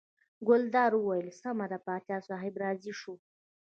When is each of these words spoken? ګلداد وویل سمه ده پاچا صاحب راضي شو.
ګلداد 0.47 0.91
وویل 0.95 1.27
سمه 1.41 1.65
ده 1.71 1.77
پاچا 1.85 2.17
صاحب 2.27 2.53
راضي 2.63 2.93
شو. 2.99 3.13